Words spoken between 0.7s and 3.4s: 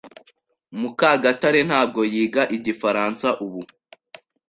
Mukagatare ntabwo yiga igifaransa